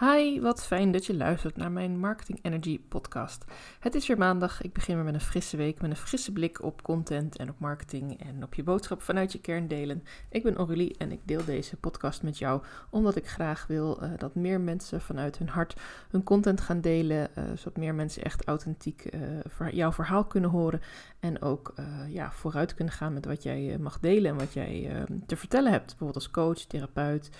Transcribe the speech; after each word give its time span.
Hi, 0.00 0.40
wat 0.40 0.66
fijn 0.66 0.92
dat 0.92 1.06
je 1.06 1.16
luistert 1.16 1.56
naar 1.56 1.72
mijn 1.72 1.98
Marketing 1.98 2.38
Energy 2.42 2.80
podcast. 2.88 3.44
Het 3.80 3.94
is 3.94 4.06
weer 4.06 4.18
maandag. 4.18 4.62
Ik 4.62 4.72
begin 4.72 4.94
weer 4.94 5.04
met 5.04 5.14
een 5.14 5.20
frisse 5.20 5.56
week, 5.56 5.80
met 5.80 5.90
een 5.90 5.96
frisse 5.96 6.32
blik 6.32 6.62
op 6.62 6.82
content 6.82 7.36
en 7.36 7.48
op 7.48 7.58
marketing 7.58 8.20
en 8.20 8.42
op 8.42 8.54
je 8.54 8.62
boodschap 8.62 9.02
vanuit 9.02 9.32
je 9.32 9.40
kern 9.40 9.68
delen. 9.68 10.02
Ik 10.28 10.42
ben 10.42 10.56
Aurélie 10.56 10.96
en 10.98 11.12
ik 11.12 11.20
deel 11.24 11.44
deze 11.44 11.76
podcast 11.76 12.22
met 12.22 12.38
jou 12.38 12.62
omdat 12.90 13.16
ik 13.16 13.28
graag 13.28 13.66
wil 13.66 14.02
uh, 14.02 14.10
dat 14.16 14.34
meer 14.34 14.60
mensen 14.60 15.00
vanuit 15.00 15.38
hun 15.38 15.48
hart 15.48 15.80
hun 16.10 16.22
content 16.22 16.60
gaan 16.60 16.80
delen, 16.80 17.30
uh, 17.38 17.44
zodat 17.54 17.76
meer 17.76 17.94
mensen 17.94 18.22
echt 18.22 18.44
authentiek 18.44 19.14
uh, 19.14 19.70
jouw 19.70 19.92
verhaal 19.92 20.24
kunnen 20.24 20.50
horen 20.50 20.80
en 21.20 21.42
ook 21.42 21.74
ja, 22.08 22.32
vooruit 22.32 22.74
kunnen 22.74 22.94
gaan 22.94 23.12
met 23.12 23.24
wat 23.24 23.42
jij 23.42 23.78
mag 23.78 24.00
delen 24.00 24.30
en 24.30 24.38
wat 24.38 24.52
jij 24.52 25.04
te 25.26 25.36
vertellen 25.36 25.72
hebt, 25.72 25.86
bijvoorbeeld 25.86 26.14
als 26.16 26.30
coach, 26.30 26.58
therapeut. 26.58 27.30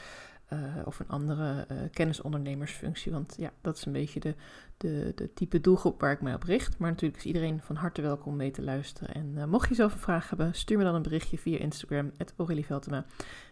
Uh, 0.53 0.59
of 0.85 1.01
een 1.01 1.09
andere 1.09 1.67
uh, 1.71 1.79
kennisondernemersfunctie. 1.93 3.13
Want 3.13 3.35
ja, 3.39 3.51
dat 3.61 3.77
is 3.77 3.85
een 3.85 3.93
beetje 3.93 4.21
de, 4.21 4.35
de, 4.77 5.13
de 5.15 5.33
type 5.33 5.61
doelgroep 5.61 6.01
waar 6.01 6.13
ik 6.13 6.21
mij 6.21 6.35
op 6.35 6.43
richt. 6.43 6.79
Maar 6.79 6.91
natuurlijk 6.91 7.21
is 7.21 7.27
iedereen 7.27 7.61
van 7.63 7.77
harte 7.77 8.03
welkom 8.03 8.37
mee 8.37 8.51
te 8.51 8.63
luisteren. 8.63 9.15
En 9.15 9.33
uh, 9.37 9.45
mocht 9.45 9.69
je 9.69 9.75
zelf 9.75 9.93
een 9.93 9.99
vraag 9.99 10.29
hebben, 10.29 10.55
stuur 10.55 10.79
me 10.79 10.85
dan 10.85 10.95
een 10.95 11.03
berichtje 11.03 11.39
via 11.39 11.59
Instagram, 11.59 12.13
Veltema. 12.37 13.05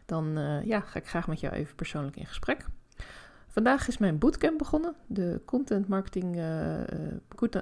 Dan 0.06 0.38
ja, 0.64 0.80
ga 0.80 0.98
ik 0.98 1.09
graag 1.09 1.28
met 1.28 1.41
jou 1.41 1.55
even 1.55 1.74
persoonlijk 1.74 2.16
in 2.16 2.27
gesprek. 2.27 2.66
Vandaag 3.48 3.88
is 3.88 3.98
mijn 3.98 4.19
bootcamp 4.19 4.58
begonnen, 4.58 4.95
de 5.06 5.41
Content 5.45 5.88
Marketing 5.88 6.42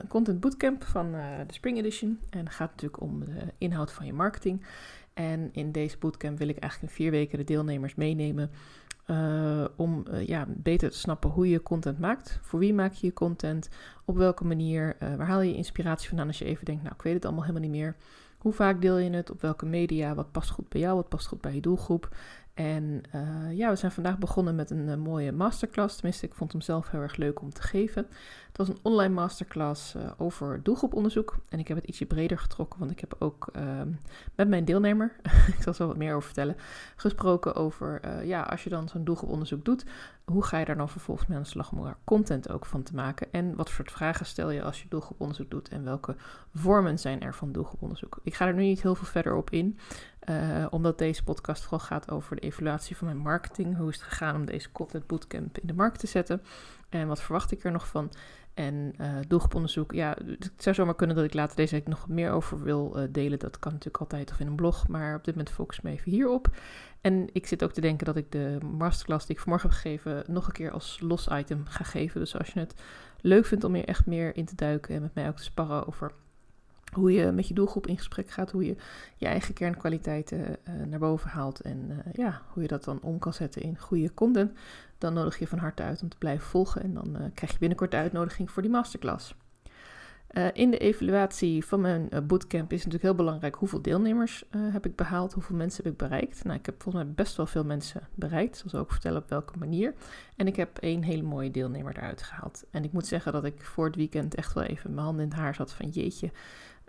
Content 0.08 0.40
Bootcamp 0.40 0.84
van 0.84 1.12
de 1.46 1.52
Spring 1.52 1.78
Edition. 1.78 2.20
En 2.30 2.44
het 2.44 2.54
gaat 2.54 2.70
natuurlijk 2.70 3.02
om 3.02 3.20
de 3.20 3.52
inhoud 3.58 3.92
van 3.92 4.06
je 4.06 4.12
marketing. 4.12 4.66
En 5.14 5.48
in 5.52 5.72
deze 5.72 5.98
bootcamp 5.98 6.38
wil 6.38 6.48
ik 6.48 6.56
eigenlijk 6.56 6.92
in 6.92 6.98
vier 6.98 7.10
weken 7.10 7.38
de 7.38 7.44
deelnemers 7.44 7.94
meenemen 7.94 8.50
uh, 9.12 9.64
om 9.76 10.04
uh, 10.10 10.26
ja, 10.26 10.46
beter 10.48 10.90
te 10.90 10.98
snappen 10.98 11.30
hoe 11.30 11.48
je 11.48 11.62
content 11.62 11.98
maakt. 11.98 12.38
Voor 12.42 12.58
wie 12.58 12.74
maak 12.74 12.92
je 12.92 13.06
je 13.06 13.12
content? 13.12 13.68
Op 14.04 14.16
welke 14.16 14.44
manier? 14.44 14.96
Uh, 15.02 15.14
waar 15.14 15.26
haal 15.26 15.40
je 15.40 15.54
inspiratie 15.54 16.08
vandaan 16.08 16.26
als 16.26 16.38
je 16.38 16.44
even 16.44 16.64
denkt, 16.64 16.82
nou 16.82 16.94
ik 16.94 17.02
weet 17.02 17.14
het 17.14 17.24
allemaal 17.24 17.44
helemaal 17.44 17.68
niet 17.68 17.80
meer. 17.80 17.96
Hoe 18.38 18.52
vaak 18.52 18.80
deel 18.80 18.98
je 18.98 19.10
het? 19.10 19.30
Op 19.30 19.40
welke 19.40 19.66
media? 19.66 20.14
Wat 20.14 20.32
past 20.32 20.50
goed 20.50 20.68
bij 20.68 20.80
jou? 20.80 20.94
Wat 20.94 21.08
past 21.08 21.26
goed 21.26 21.40
bij 21.40 21.54
je 21.54 21.60
doelgroep? 21.60 22.16
En 22.54 23.02
uh, 23.14 23.56
ja, 23.56 23.70
we 23.70 23.76
zijn 23.76 23.92
vandaag 23.92 24.18
begonnen 24.18 24.54
met 24.54 24.70
een 24.70 24.88
uh, 24.88 24.94
mooie 24.94 25.32
masterclass. 25.32 25.96
Tenminste, 25.96 26.26
ik 26.26 26.34
vond 26.34 26.52
hem 26.52 26.60
zelf 26.60 26.90
heel 26.90 27.00
erg 27.00 27.16
leuk 27.16 27.40
om 27.40 27.52
te 27.52 27.62
geven. 27.62 28.06
Het 28.46 28.56
was 28.56 28.68
een 28.68 28.78
online 28.82 29.14
masterclass 29.14 29.94
uh, 29.94 30.10
over 30.16 30.62
doelgroeponderzoek. 30.62 31.38
En 31.48 31.58
ik 31.58 31.68
heb 31.68 31.76
het 31.76 31.86
ietsje 31.86 32.06
breder 32.06 32.38
getrokken, 32.38 32.78
want 32.78 32.90
ik 32.90 33.00
heb 33.00 33.16
ook 33.18 33.48
ehm, 33.52 33.88
met 34.34 34.48
mijn 34.48 34.64
deelnemer, 34.64 35.16
ik 35.56 35.62
zal 35.62 35.74
zo 35.74 35.86
wat 35.86 35.96
meer 35.96 36.14
over 36.14 36.26
vertellen, 36.26 36.56
gesproken 36.96 37.54
over, 37.54 38.00
ja, 38.26 38.42
als 38.42 38.64
je 38.64 38.70
dan 38.70 38.88
zo'n 38.88 39.04
doelgroeponderzoek 39.04 39.64
doet, 39.64 39.84
hoe 40.24 40.44
ga 40.44 40.58
je 40.58 40.64
daar 40.64 40.76
dan 40.76 40.88
vervolgens 40.88 41.28
mee 41.28 41.36
aan 41.36 41.42
de 41.42 41.48
slag 41.48 41.72
om 41.72 41.86
er 41.86 41.96
content 42.04 42.50
ook 42.50 42.66
van 42.66 42.82
te 42.82 42.94
maken? 42.94 43.32
En 43.32 43.56
wat 43.56 43.70
voor 43.70 43.84
vragen 43.90 44.26
stel 44.26 44.50
je 44.50 44.62
als 44.62 44.82
je 44.82 44.88
doelgroeponderzoek 44.88 45.50
doet 45.50 45.68
en 45.68 45.84
welke 45.84 46.16
vormen 46.54 46.98
zijn 46.98 47.20
er 47.20 47.34
van 47.34 47.52
doelgroeponderzoek? 47.52 48.18
Ik 48.22 48.34
ga 48.34 48.46
er 48.46 48.54
nu 48.54 48.62
niet 48.62 48.82
heel 48.82 48.94
veel 48.94 49.06
verder 49.06 49.34
op 49.34 49.50
in. 49.50 49.78
Uh, 50.30 50.66
omdat 50.70 50.98
deze 50.98 51.24
podcast 51.24 51.62
vooral 51.62 51.86
gaat 51.86 52.10
over 52.10 52.36
de 52.36 52.42
evaluatie 52.42 52.96
van 52.96 53.06
mijn 53.06 53.18
marketing. 53.18 53.76
Hoe 53.76 53.88
is 53.88 53.96
het 53.96 54.04
gegaan 54.04 54.34
om 54.34 54.44
deze 54.44 54.72
Content 54.72 55.06
Bootcamp 55.06 55.58
in 55.58 55.66
de 55.66 55.74
markt 55.74 55.98
te 55.98 56.06
zetten? 56.06 56.42
En 56.88 57.06
wat 57.06 57.22
verwacht 57.22 57.52
ik 57.52 57.64
er 57.64 57.72
nog 57.72 57.88
van? 57.88 58.12
En 58.54 58.94
uh, 59.00 59.14
doelgroeponderzoek, 59.28 59.92
ja, 59.92 60.16
het 60.26 60.52
zou 60.56 60.74
zomaar 60.74 60.94
kunnen 60.94 61.16
dat 61.16 61.24
ik 61.24 61.34
later 61.34 61.56
deze 61.56 61.74
week 61.74 61.88
nog 61.88 62.08
meer 62.08 62.30
over 62.30 62.62
wil 62.62 62.92
uh, 62.96 63.04
delen. 63.10 63.38
Dat 63.38 63.58
kan 63.58 63.72
natuurlijk 63.72 64.02
altijd 64.02 64.30
of 64.30 64.40
in 64.40 64.46
een 64.46 64.56
blog, 64.56 64.88
maar 64.88 65.14
op 65.14 65.24
dit 65.24 65.34
moment 65.34 65.54
focus 65.54 65.80
me 65.80 65.90
even 65.90 66.10
hierop. 66.10 66.48
En 67.00 67.28
ik 67.32 67.46
zit 67.46 67.64
ook 67.64 67.72
te 67.72 67.80
denken 67.80 68.06
dat 68.06 68.16
ik 68.16 68.32
de 68.32 68.58
masterclass 68.76 69.26
die 69.26 69.36
ik 69.36 69.42
vanmorgen 69.42 69.68
heb 69.68 69.78
gegeven 69.78 70.24
nog 70.26 70.46
een 70.46 70.52
keer 70.52 70.70
als 70.70 71.00
los 71.00 71.28
item 71.28 71.64
ga 71.66 71.84
geven. 71.84 72.20
Dus 72.20 72.38
als 72.38 72.48
je 72.48 72.60
het 72.60 72.74
leuk 73.20 73.46
vindt 73.46 73.64
om 73.64 73.74
hier 73.74 73.84
echt 73.84 74.06
meer 74.06 74.36
in 74.36 74.44
te 74.44 74.54
duiken 74.54 74.94
en 74.94 75.02
met 75.02 75.14
mij 75.14 75.28
ook 75.28 75.36
te 75.36 75.42
sparren 75.42 75.86
over 75.86 76.12
hoe 76.92 77.12
je 77.12 77.32
met 77.32 77.48
je 77.48 77.54
doelgroep 77.54 77.86
in 77.86 77.96
gesprek 77.96 78.30
gaat, 78.30 78.50
hoe 78.50 78.64
je 78.64 78.76
je 79.16 79.26
eigen 79.26 79.54
kernkwaliteiten 79.54 80.38
uh, 80.38 80.86
naar 80.86 80.98
boven 80.98 81.30
haalt 81.30 81.60
en 81.60 81.86
uh, 81.90 82.12
ja, 82.12 82.42
hoe 82.48 82.62
je 82.62 82.68
dat 82.68 82.84
dan 82.84 82.98
om 83.02 83.18
kan 83.18 83.32
zetten 83.32 83.62
in 83.62 83.78
goede 83.78 84.14
content, 84.14 84.52
dan 84.98 85.14
nodig 85.14 85.38
je 85.38 85.46
van 85.46 85.58
harte 85.58 85.82
uit 85.82 86.02
om 86.02 86.08
te 86.08 86.18
blijven 86.18 86.46
volgen 86.46 86.82
en 86.82 86.94
dan 86.94 87.08
uh, 87.08 87.22
krijg 87.34 87.52
je 87.52 87.58
binnenkort 87.58 87.90
de 87.90 87.96
uitnodiging 87.96 88.50
voor 88.50 88.62
die 88.62 88.70
masterclass. 88.70 89.34
in 90.52 90.70
de 90.70 90.78
evaluatie 90.78 91.64
van 91.64 91.80
mijn 91.80 92.08
bootcamp 92.26 92.72
is 92.72 92.78
natuurlijk 92.78 93.02
heel 93.02 93.14
belangrijk 93.14 93.54
hoeveel 93.54 93.82
deelnemers 93.82 94.44
heb 94.50 94.86
ik 94.86 94.96
behaald, 94.96 95.32
hoeveel 95.32 95.56
mensen 95.56 95.84
heb 95.84 95.92
ik 95.92 95.98
bereikt. 95.98 96.44
Nou, 96.44 96.58
ik 96.58 96.66
heb 96.66 96.82
volgens 96.82 97.04
mij 97.04 97.14
best 97.14 97.36
wel 97.36 97.46
veel 97.46 97.64
mensen 97.64 98.08
bereikt, 98.14 98.56
zoals 98.56 98.74
ook 98.74 98.90
vertellen 98.90 99.22
op 99.22 99.28
welke 99.28 99.58
manier. 99.58 99.94
En 100.36 100.46
ik 100.46 100.56
heb 100.56 100.78
één 100.78 101.02
hele 101.02 101.22
mooie 101.22 101.50
deelnemer 101.50 101.96
eruit 101.96 102.22
gehaald. 102.22 102.64
En 102.70 102.84
ik 102.84 102.92
moet 102.92 103.06
zeggen 103.06 103.32
dat 103.32 103.44
ik 103.44 103.62
voor 103.62 103.84
het 103.84 103.96
weekend 103.96 104.34
echt 104.34 104.52
wel 104.52 104.64
even 104.64 104.94
mijn 104.94 105.06
handen 105.06 105.24
in 105.24 105.30
het 105.30 105.38
haar 105.38 105.54
zat 105.54 105.72
van 105.72 105.88
jeetje, 105.88 106.30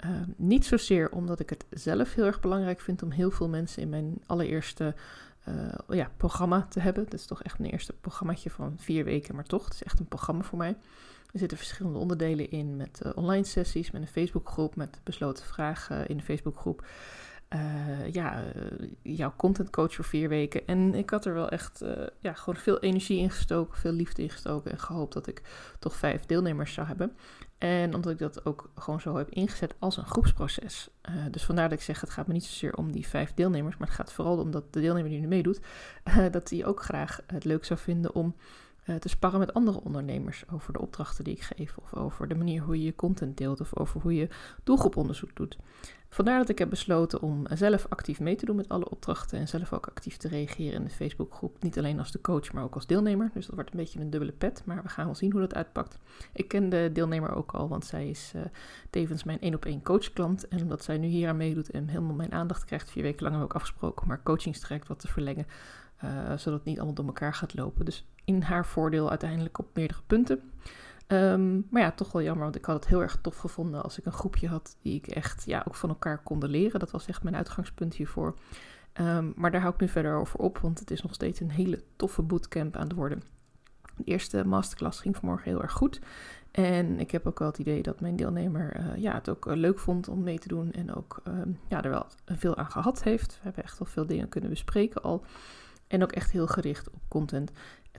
uh, 0.05 0.09
niet 0.37 0.65
zozeer 0.65 1.11
omdat 1.11 1.39
ik 1.39 1.49
het 1.49 1.65
zelf 1.69 2.13
heel 2.13 2.25
erg 2.25 2.39
belangrijk 2.39 2.81
vind 2.81 3.03
om 3.03 3.11
heel 3.11 3.31
veel 3.31 3.49
mensen 3.49 3.81
in 3.81 3.89
mijn 3.89 4.21
allereerste 4.25 4.95
uh, 5.47 5.97
ja, 5.97 6.11
programma 6.17 6.65
te 6.69 6.79
hebben. 6.79 7.03
Dat 7.03 7.19
is 7.19 7.25
toch 7.25 7.43
echt 7.43 7.59
mijn 7.59 7.71
eerste 7.71 7.93
programmaatje 7.93 8.49
van 8.49 8.75
vier 8.77 9.03
weken, 9.03 9.35
maar 9.35 9.43
toch, 9.43 9.65
het 9.65 9.73
is 9.73 9.83
echt 9.83 9.99
een 9.99 10.07
programma 10.07 10.43
voor 10.43 10.57
mij. 10.57 10.77
Er 11.31 11.39
zitten 11.39 11.57
verschillende 11.57 11.99
onderdelen 11.99 12.51
in 12.51 12.75
met 12.75 13.01
uh, 13.05 13.11
online 13.15 13.45
sessies, 13.45 13.91
met 13.91 14.01
een 14.01 14.07
Facebookgroep, 14.07 14.75
met 14.75 14.99
besloten 15.03 15.45
vragen 15.45 16.07
in 16.07 16.17
de 16.17 16.23
Facebookgroep. 16.23 16.85
Uh, 17.49 18.11
ja, 18.11 18.43
jouw 19.01 19.33
content 19.35 19.69
coach 19.69 19.95
voor 19.95 20.05
vier 20.05 20.29
weken. 20.29 20.67
En 20.67 20.95
ik 20.95 21.09
had 21.09 21.25
er 21.25 21.33
wel 21.33 21.49
echt 21.49 21.83
ja, 22.19 22.33
gewoon 22.33 22.59
veel 22.59 22.79
energie 22.79 23.19
in 23.19 23.29
gestoken, 23.29 23.77
veel 23.77 23.91
liefde 23.91 24.21
in 24.21 24.29
gestoken 24.29 24.71
en 24.71 24.79
gehoopt 24.79 25.13
dat 25.13 25.27
ik 25.27 25.41
toch 25.79 25.95
vijf 25.95 26.25
deelnemers 26.25 26.73
zou 26.73 26.87
hebben. 26.87 27.15
En 27.63 27.95
omdat 27.95 28.11
ik 28.11 28.17
dat 28.17 28.45
ook 28.45 28.69
gewoon 28.75 29.01
zo 29.01 29.17
heb 29.17 29.29
ingezet 29.29 29.75
als 29.79 29.97
een 29.97 30.05
groepsproces. 30.05 30.89
Uh, 31.09 31.15
dus 31.31 31.43
vandaar 31.43 31.69
dat 31.69 31.77
ik 31.77 31.83
zeg, 31.83 32.01
het 32.01 32.09
gaat 32.09 32.27
me 32.27 32.33
niet 32.33 32.43
zozeer 32.43 32.75
om 32.75 32.91
die 32.91 33.07
vijf 33.07 33.33
deelnemers, 33.33 33.77
maar 33.77 33.87
het 33.87 33.95
gaat 33.95 34.13
vooral 34.13 34.37
om 34.37 34.51
dat 34.51 34.73
de 34.73 34.79
deelnemer 34.79 35.09
die 35.09 35.19
nu 35.19 35.27
meedoet, 35.27 35.59
uh, 36.07 36.25
dat 36.31 36.47
die 36.47 36.65
ook 36.65 36.83
graag 36.83 37.19
het 37.27 37.43
leuk 37.43 37.65
zou 37.65 37.79
vinden 37.79 38.15
om 38.15 38.35
uh, 38.85 38.95
te 38.95 39.09
sparren 39.09 39.39
met 39.39 39.53
andere 39.53 39.81
ondernemers 39.81 40.43
over 40.51 40.73
de 40.73 40.81
opdrachten 40.81 41.23
die 41.23 41.33
ik 41.33 41.41
geef, 41.41 41.77
of 41.77 41.93
over 41.93 42.27
de 42.27 42.35
manier 42.35 42.61
hoe 42.61 42.77
je 42.77 42.85
je 42.85 42.95
content 42.95 43.37
deelt, 43.37 43.61
of 43.61 43.77
over 43.77 44.01
hoe 44.01 44.15
je 44.15 44.27
doelgroeponderzoek 44.63 45.35
doet. 45.35 45.57
Vandaar 46.13 46.37
dat 46.37 46.49
ik 46.49 46.59
heb 46.59 46.69
besloten 46.69 47.21
om 47.21 47.45
zelf 47.53 47.85
actief 47.89 48.19
mee 48.19 48.35
te 48.35 48.45
doen 48.45 48.55
met 48.55 48.69
alle 48.69 48.89
opdrachten 48.89 49.39
en 49.39 49.47
zelf 49.47 49.73
ook 49.73 49.87
actief 49.87 50.17
te 50.17 50.27
reageren 50.27 50.73
in 50.73 50.83
de 50.83 50.89
Facebookgroep. 50.89 51.63
Niet 51.63 51.77
alleen 51.77 51.99
als 51.99 52.11
de 52.11 52.21
coach, 52.21 52.53
maar 52.53 52.63
ook 52.63 52.75
als 52.75 52.87
deelnemer. 52.87 53.29
Dus 53.33 53.45
dat 53.45 53.55
wordt 53.55 53.71
een 53.71 53.77
beetje 53.77 53.99
een 53.99 54.09
dubbele 54.09 54.31
pet, 54.31 54.61
maar 54.65 54.83
we 54.83 54.89
gaan 54.89 55.05
wel 55.05 55.15
zien 55.15 55.31
hoe 55.31 55.41
dat 55.41 55.55
uitpakt. 55.55 55.99
Ik 56.33 56.47
ken 56.47 56.69
de 56.69 56.89
deelnemer 56.93 57.35
ook 57.35 57.51
al, 57.51 57.67
want 57.67 57.85
zij 57.85 58.09
is 58.09 58.31
uh, 58.35 58.41
tevens 58.89 59.23
mijn 59.23 59.41
één 59.41 59.55
op 59.55 59.65
één 59.65 59.81
coachklant. 59.81 60.47
En 60.47 60.61
omdat 60.61 60.83
zij 60.83 60.97
nu 60.97 61.07
hier 61.07 61.29
aan 61.29 61.37
meedoet 61.37 61.71
en 61.71 61.87
helemaal 61.87 62.15
mijn 62.15 62.31
aandacht 62.31 62.65
krijgt, 62.65 62.91
vier 62.91 63.03
weken 63.03 63.23
lang 63.23 63.35
hebben 63.35 63.47
we 63.49 63.55
ook 63.55 63.61
afgesproken 63.61 64.03
om 64.03 64.09
haar 64.09 64.23
coachingstraject 64.23 64.87
wat 64.87 64.99
te 64.99 65.07
verlengen. 65.07 65.45
Uh, 66.03 66.09
zodat 66.25 66.59
het 66.59 66.65
niet 66.65 66.77
allemaal 66.77 66.95
door 66.95 67.05
elkaar 67.05 67.33
gaat 67.33 67.53
lopen. 67.53 67.85
Dus 67.85 68.05
in 68.25 68.41
haar 68.41 68.65
voordeel 68.65 69.09
uiteindelijk 69.09 69.59
op 69.59 69.67
meerdere 69.73 70.01
punten. 70.07 70.51
Um, 71.07 71.67
maar 71.69 71.81
ja, 71.81 71.91
toch 71.91 72.11
wel 72.11 72.21
jammer, 72.21 72.43
want 72.43 72.55
ik 72.55 72.65
had 72.65 72.75
het 72.75 72.87
heel 72.87 73.01
erg 73.01 73.19
tof 73.21 73.37
gevonden 73.37 73.83
als 73.83 73.97
ik 73.97 74.05
een 74.05 74.11
groepje 74.11 74.47
had 74.47 74.77
die 74.81 74.95
ik 74.95 75.07
echt 75.07 75.43
ja, 75.45 75.63
ook 75.67 75.75
van 75.75 75.89
elkaar 75.89 76.23
kon 76.23 76.45
leren. 76.45 76.79
Dat 76.79 76.91
was 76.91 77.05
echt 77.05 77.23
mijn 77.23 77.35
uitgangspunt 77.35 77.93
hiervoor. 77.93 78.35
Um, 78.99 79.33
maar 79.35 79.51
daar 79.51 79.61
hou 79.61 79.73
ik 79.73 79.79
nu 79.79 79.87
verder 79.87 80.15
over 80.15 80.39
op, 80.39 80.57
want 80.57 80.79
het 80.79 80.91
is 80.91 81.01
nog 81.01 81.13
steeds 81.13 81.39
een 81.39 81.51
hele 81.51 81.83
toffe 81.95 82.21
bootcamp 82.21 82.75
aan 82.75 82.87
het 82.87 82.93
worden. 82.93 83.21
De 83.95 84.03
eerste 84.03 84.45
masterclass 84.45 84.99
ging 84.99 85.15
vanmorgen 85.15 85.51
heel 85.51 85.61
erg 85.61 85.71
goed. 85.71 86.01
En 86.51 86.99
ik 86.99 87.11
heb 87.11 87.27
ook 87.27 87.39
wel 87.39 87.47
het 87.47 87.57
idee 87.57 87.81
dat 87.81 87.99
mijn 87.99 88.15
deelnemer 88.15 88.79
uh, 88.79 89.01
ja, 89.01 89.13
het 89.13 89.29
ook 89.29 89.45
uh, 89.45 89.55
leuk 89.55 89.79
vond 89.79 90.07
om 90.07 90.23
mee 90.23 90.39
te 90.39 90.47
doen. 90.47 90.71
En 90.71 90.95
ook 90.95 91.21
um, 91.27 91.59
ja, 91.67 91.83
er 91.83 91.89
wel 91.89 92.05
veel 92.25 92.57
aan 92.57 92.71
gehad 92.71 93.03
heeft. 93.03 93.33
We 93.33 93.39
hebben 93.41 93.63
echt 93.63 93.79
wel 93.79 93.87
veel 93.87 94.05
dingen 94.05 94.29
kunnen 94.29 94.49
bespreken 94.49 95.01
al. 95.01 95.25
En 95.87 96.03
ook 96.03 96.11
echt 96.11 96.31
heel 96.31 96.47
gericht 96.47 96.89
op 96.89 97.01
content. 97.07 97.51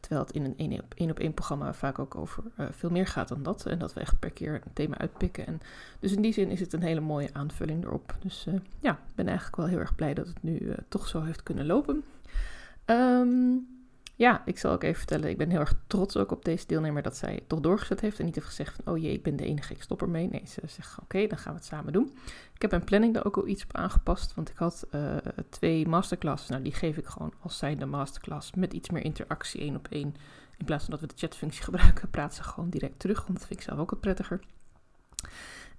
Terwijl 0.05 0.25
het 0.25 0.35
in 0.35 0.45
een 0.45 0.55
één 0.57 0.83
op 0.83 0.95
één, 0.95 1.11
op 1.11 1.19
één 1.19 1.35
programma 1.35 1.75
vaak 1.75 1.99
ook 1.99 2.15
over 2.15 2.43
uh, 2.59 2.67
veel 2.71 2.91
meer 2.91 3.06
gaat 3.06 3.29
dan 3.29 3.43
dat. 3.43 3.67
En 3.67 3.79
dat 3.79 3.93
we 3.93 4.01
echt 4.01 4.19
per 4.19 4.31
keer 4.31 4.55
een 4.55 4.73
thema 4.73 4.99
uitpikken. 4.99 5.47
En 5.47 5.61
dus 6.01 6.12
in 6.12 6.23
die 6.23 6.33
zin 6.33 6.51
is 6.51 6.61
het 6.61 6.73
een 6.73 6.83
hele 6.83 7.01
mooie 7.01 7.29
aanvulling 7.33 7.85
erop. 7.85 8.17
Dus 8.21 8.47
uh, 8.49 8.55
ja, 8.81 8.93
ik 8.93 9.15
ben 9.15 9.27
eigenlijk 9.27 9.56
wel 9.56 9.67
heel 9.67 9.79
erg 9.79 9.95
blij 9.95 10.15
dat 10.15 10.27
het 10.27 10.43
nu 10.43 10.59
uh, 10.59 10.75
toch 10.89 11.09
zo 11.09 11.23
heeft 11.23 11.43
kunnen 11.43 11.67
lopen. 11.67 12.05
Um, 12.87 13.67
ja, 14.16 14.43
ik 14.44 14.58
zal 14.58 14.72
ook 14.72 14.82
even 14.82 14.96
vertellen, 14.96 15.28
ik 15.28 15.37
ben 15.37 15.50
heel 15.50 15.61
erg 15.61 15.75
trots 15.87 16.16
ook 16.16 16.31
op 16.31 16.44
deze 16.44 16.66
deelnemer 16.66 17.02
dat 17.02 17.16
zij 17.16 17.40
toch 17.46 17.61
doorgezet 17.61 18.00
heeft 18.00 18.19
en 18.19 18.25
niet 18.25 18.34
heeft 18.34 18.46
gezegd 18.46 18.76
van, 18.82 18.94
oh 18.94 19.00
jee, 19.00 19.12
ik 19.12 19.22
ben 19.22 19.37
de 19.37 19.44
enige, 19.44 19.75
ik 19.75 19.82
stop 19.82 20.02
ermee. 20.02 20.28
Nee, 20.28 20.43
ze 20.46 20.61
zegt, 20.66 20.99
oké, 21.02 21.26
dan 21.26 21.38
gaan 21.38 21.52
we 21.52 21.58
het 21.58 21.69
samen 21.69 21.93
doen. 21.93 22.16
Ik 22.55 22.62
heb 22.62 22.70
mijn 22.70 22.84
planning 22.84 23.14
daar 23.14 23.26
ook 23.26 23.37
al 23.37 23.46
iets 23.46 23.64
op 23.64 23.76
aangepast, 23.76 24.34
want 24.34 24.49
ik 24.49 24.56
had 24.56 24.87
uh, 24.94 25.16
twee 25.49 25.88
masterclasses, 25.88 26.49
nou 26.49 26.62
die 26.62 26.72
geef 26.72 26.96
ik 26.96 27.06
gewoon 27.06 27.32
als 27.40 27.58
zijnde 27.58 27.87
masterclass 27.87 28.52
met 28.55 28.72
iets 28.72 28.90
meer 28.90 29.05
interactie, 29.05 29.61
één 29.61 29.76
op 29.76 29.87
één. 29.90 30.14
In 30.58 30.64
plaats 30.64 30.84
van 30.84 30.93
dat 30.93 31.00
we 31.00 31.06
de 31.06 31.16
chatfunctie 31.16 31.62
gebruiken, 31.69 32.11
praat 32.11 32.34
ze 32.34 32.43
gewoon 32.43 32.70
direct 32.70 32.99
terug, 32.99 33.26
want 33.26 33.38
dat 33.38 33.46
vind 33.46 33.61
ik 33.61 33.66
zelf 33.66 33.78
ook 33.78 33.90
wat 33.90 34.00
prettiger. 34.00 34.40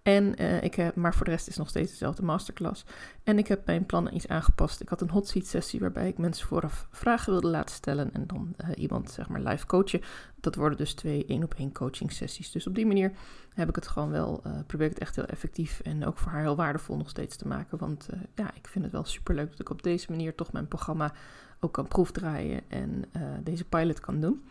En 0.05 0.41
uh, 0.41 0.63
ik 0.63 0.75
heb, 0.75 0.95
maar 0.95 1.13
voor 1.13 1.25
de 1.25 1.31
rest 1.31 1.47
is 1.47 1.57
nog 1.57 1.69
steeds 1.69 1.91
dezelfde 1.91 2.23
masterclass. 2.23 2.85
En 3.23 3.37
ik 3.37 3.47
heb 3.47 3.65
mijn 3.65 3.85
plannen 3.85 4.15
iets 4.15 4.27
aangepast. 4.27 4.81
Ik 4.81 4.89
had 4.89 5.01
een 5.01 5.09
hot 5.09 5.27
seat 5.27 5.45
sessie 5.45 5.79
waarbij 5.79 6.07
ik 6.07 6.17
mensen 6.17 6.47
vooraf 6.47 6.87
vragen 6.91 7.31
wilde 7.31 7.47
laten 7.47 7.75
stellen 7.75 8.13
en 8.13 8.27
dan 8.27 8.55
uh, 8.57 8.69
iemand 8.75 9.11
zeg 9.11 9.29
maar 9.29 9.41
live 9.41 9.65
coachen. 9.65 10.01
Dat 10.39 10.55
worden 10.55 10.77
dus 10.77 10.93
twee 10.93 11.25
één 11.25 11.43
op 11.43 11.53
één 11.53 11.71
coaching 11.71 12.11
sessies. 12.11 12.51
Dus 12.51 12.67
op 12.67 12.75
die 12.75 12.85
manier 12.85 13.11
heb 13.53 13.69
ik 13.69 13.75
het 13.75 13.87
gewoon 13.87 14.11
wel, 14.11 14.41
uh, 14.47 14.53
probeer 14.67 14.87
ik 14.87 14.93
het 14.93 15.01
echt 15.01 15.15
heel 15.15 15.25
effectief 15.25 15.79
en 15.79 16.05
ook 16.05 16.17
voor 16.17 16.31
haar 16.31 16.41
heel 16.41 16.55
waardevol 16.55 16.97
nog 16.97 17.09
steeds 17.09 17.35
te 17.35 17.47
maken. 17.47 17.77
Want 17.77 18.09
ja, 18.35 18.51
ik 18.53 18.67
vind 18.67 18.83
het 18.83 18.93
wel 18.93 19.05
super 19.05 19.35
leuk 19.35 19.49
dat 19.49 19.59
ik 19.59 19.69
op 19.69 19.83
deze 19.83 20.05
manier 20.09 20.35
toch 20.35 20.51
mijn 20.51 20.67
programma 20.67 21.13
ook 21.59 21.73
kan 21.73 21.87
proefdraaien 21.87 22.61
en 22.67 23.03
deze 23.43 23.65
pilot 23.65 23.99
kan 23.99 24.19
doen. 24.19 24.43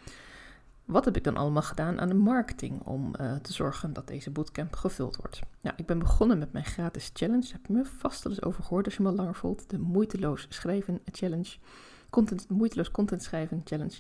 Wat 0.84 1.04
heb 1.04 1.16
ik 1.16 1.24
dan 1.24 1.36
allemaal 1.36 1.62
gedaan 1.62 2.00
aan 2.00 2.08
de 2.08 2.14
marketing 2.14 2.82
om 2.82 3.12
uh, 3.20 3.34
te 3.34 3.52
zorgen 3.52 3.92
dat 3.92 4.06
deze 4.06 4.30
bootcamp 4.30 4.74
gevuld 4.74 5.16
wordt? 5.16 5.40
Nou, 5.60 5.76
ik 5.78 5.86
ben 5.86 5.98
begonnen 5.98 6.38
met 6.38 6.52
mijn 6.52 6.64
gratis 6.64 7.10
challenge. 7.12 7.48
Heb 7.52 7.66
je 7.66 7.72
me 7.72 7.84
vast 7.84 8.24
al 8.24 8.30
eens 8.30 8.42
over 8.42 8.62
gehoord 8.62 8.84
als 8.84 8.96
je 8.96 9.02
me 9.02 9.08
al 9.08 9.14
langer 9.14 9.34
volgt. 9.34 9.70
De 9.70 9.78
moeiteloos 9.78 10.46
schrijven 10.48 11.00
challenge. 11.04 11.56
Content, 12.10 12.48
moeiteloos 12.48 12.90
content 12.90 13.22
schrijven 13.22 13.60
challenge. 13.64 13.94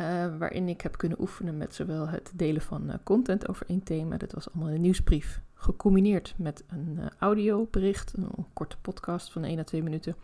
Uh, 0.00 0.38
waarin 0.38 0.68
ik 0.68 0.80
heb 0.80 0.96
kunnen 0.96 1.20
oefenen 1.20 1.56
met 1.56 1.74
zowel 1.74 2.08
het 2.08 2.32
delen 2.34 2.62
van 2.62 2.88
uh, 2.88 2.94
content 3.02 3.48
over 3.48 3.66
één 3.68 3.82
thema. 3.82 4.16
Dat 4.16 4.32
was 4.32 4.52
allemaal 4.52 4.74
een 4.74 4.80
nieuwsbrief. 4.80 5.40
Gecombineerd 5.54 6.34
met 6.36 6.64
een 6.66 7.10
audiobericht, 7.18 8.12
een 8.16 8.46
korte 8.52 8.76
podcast 8.82 9.32
van 9.32 9.44
1 9.44 9.58
à 9.58 9.64
2 9.64 9.82
minuten. 9.82 10.16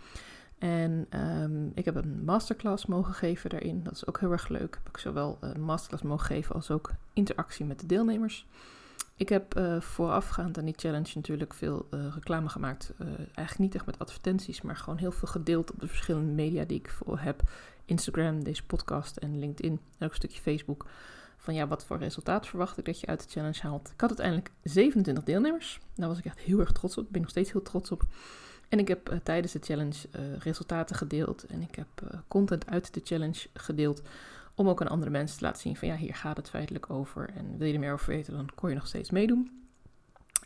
En 0.58 1.06
um, 1.42 1.72
ik 1.74 1.84
heb 1.84 1.94
een 1.94 2.24
masterclass 2.24 2.86
mogen 2.86 3.14
geven 3.14 3.50
daarin. 3.50 3.82
Dat 3.82 3.92
is 3.92 4.06
ook 4.06 4.20
heel 4.20 4.32
erg 4.32 4.48
leuk. 4.48 4.74
Heb 4.74 4.88
ik 4.88 4.98
zowel 4.98 5.38
een 5.40 5.62
masterclass 5.62 6.02
mogen 6.02 6.26
geven 6.26 6.54
als 6.54 6.70
ook 6.70 6.90
interactie 7.12 7.64
met 7.64 7.80
de 7.80 7.86
deelnemers. 7.86 8.46
Ik 9.16 9.28
heb 9.28 9.58
uh, 9.58 9.80
voorafgaand 9.80 10.58
aan 10.58 10.64
die 10.64 10.74
challenge 10.76 11.10
natuurlijk 11.14 11.54
veel 11.54 11.86
uh, 11.90 12.06
reclame 12.14 12.48
gemaakt. 12.48 12.92
Uh, 12.98 13.06
eigenlijk 13.08 13.58
niet 13.58 13.74
echt 13.74 13.86
met 13.86 13.98
advertenties, 13.98 14.62
maar 14.62 14.76
gewoon 14.76 14.98
heel 14.98 15.12
veel 15.12 15.28
gedeeld 15.28 15.70
op 15.72 15.80
de 15.80 15.88
verschillende 15.88 16.32
media 16.32 16.64
die 16.64 16.78
ik 16.78 16.90
voor 16.90 17.18
heb. 17.18 17.42
Instagram, 17.84 18.44
deze 18.44 18.64
podcast 18.64 19.16
en 19.16 19.38
LinkedIn. 19.38 19.72
En 19.72 20.04
ook 20.04 20.10
een 20.10 20.16
stukje 20.16 20.40
Facebook. 20.40 20.86
Van 21.36 21.54
ja, 21.54 21.66
wat 21.66 21.84
voor 21.84 21.98
resultaat 21.98 22.46
verwacht 22.46 22.78
ik 22.78 22.84
dat 22.84 23.00
je 23.00 23.06
uit 23.06 23.22
de 23.22 23.30
challenge 23.30 23.60
haalt. 23.60 23.90
Ik 23.94 24.00
had 24.00 24.08
uiteindelijk 24.08 24.50
27 24.62 25.24
deelnemers. 25.24 25.80
Daar 25.94 26.08
was 26.08 26.18
ik 26.18 26.24
echt 26.24 26.38
heel 26.38 26.60
erg 26.60 26.72
trots 26.72 26.98
op. 26.98 27.04
Ik 27.04 27.10
ben 27.10 27.20
nog 27.20 27.30
steeds 27.30 27.52
heel 27.52 27.62
trots 27.62 27.90
op. 27.90 28.06
En 28.68 28.78
ik 28.78 28.88
heb 28.88 29.12
uh, 29.12 29.18
tijdens 29.22 29.52
de 29.52 29.58
challenge 29.62 30.08
uh, 30.16 30.36
resultaten 30.38 30.96
gedeeld 30.96 31.46
en 31.46 31.62
ik 31.62 31.74
heb 31.74 31.86
uh, 32.04 32.18
content 32.28 32.66
uit 32.66 32.94
de 32.94 33.00
challenge 33.04 33.46
gedeeld 33.54 34.02
om 34.54 34.68
ook 34.68 34.80
aan 34.80 34.88
andere 34.88 35.10
mensen 35.10 35.38
te 35.38 35.44
laten 35.44 35.60
zien 35.60 35.76
van 35.76 35.88
ja, 35.88 35.96
hier 35.96 36.14
gaat 36.14 36.36
het 36.36 36.50
feitelijk 36.50 36.90
over 36.90 37.30
en 37.36 37.58
wil 37.58 37.66
je 37.66 37.72
er 37.72 37.80
meer 37.80 37.92
over 37.92 38.08
weten, 38.08 38.32
dan 38.32 38.48
kon 38.54 38.68
je 38.68 38.74
nog 38.74 38.86
steeds 38.86 39.10
meedoen. 39.10 39.50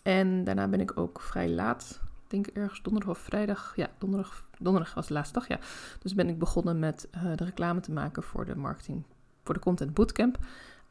En 0.02 0.44
daarna 0.44 0.68
ben 0.68 0.80
ik 0.80 0.98
ook 0.98 1.20
vrij 1.20 1.48
laat, 1.48 2.00
ik 2.24 2.30
denk 2.30 2.46
ergens 2.46 2.82
donderdag 2.82 3.10
of 3.10 3.18
vrijdag, 3.18 3.72
ja, 3.76 3.90
donderdag, 3.98 4.44
donderdag 4.58 4.94
was 4.94 5.06
de 5.06 5.12
laatste 5.12 5.34
dag, 5.38 5.48
ja. 5.48 5.58
Dus 6.00 6.14
ben 6.14 6.28
ik 6.28 6.38
begonnen 6.38 6.78
met 6.78 7.08
de 7.36 7.44
reclame 7.44 7.80
te 7.80 7.92
maken 7.92 8.22
voor 8.22 8.44
de 8.44 8.56
marketing, 8.56 9.02
voor 9.42 9.54
de 9.54 9.60
content 9.60 9.94
bootcamp. 9.94 10.38